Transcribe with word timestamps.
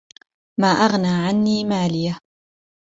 ما 0.59 0.67
أغنى 0.67 1.07
عني 1.27 1.63
ماليه 1.63 2.19